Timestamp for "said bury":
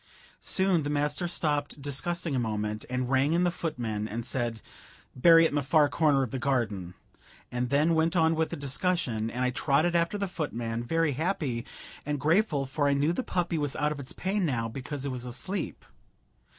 4.25-5.45